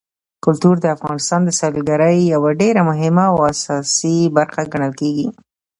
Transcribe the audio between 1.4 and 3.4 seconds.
د سیلګرۍ یوه ډېره مهمه او